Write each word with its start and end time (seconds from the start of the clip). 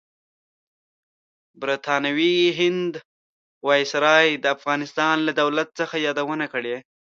برطانوي 1.61 2.35
هند 2.59 2.93
وایسرای 3.67 4.27
د 4.43 4.45
افغانستان 4.55 5.15
لۀ 5.27 5.33
دولت 5.41 5.67
څخه 5.79 5.95
یادونه 6.07 6.45
کړې. 6.53 6.75